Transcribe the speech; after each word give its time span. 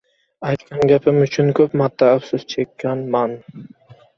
aytgan 0.51 0.87
gapim 0.91 1.19
uchun 1.25 1.53
ko‘p 1.59 1.77
marta 1.83 2.09
afsus 2.15 2.47
chekkanman”. 2.55 3.37